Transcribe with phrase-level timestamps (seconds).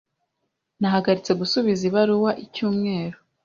[0.79, 3.17] Nahagaritse gusubiza ibaruwa icyumweru.